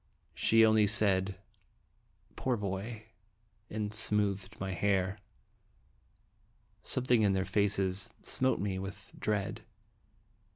She 0.33 0.65
only 0.65 0.87
said, 0.87 1.37
"Poor 2.35 2.57
boy!" 2.57 3.09
and 3.69 3.93
smoothed 3.93 4.59
my 4.59 4.71
hair. 4.73 5.19
Something 6.81 7.21
in 7.21 7.33
their 7.33 7.45
faces 7.45 8.11
smote 8.23 8.59
me 8.59 8.79
with 8.79 9.11
dread. 9.19 9.61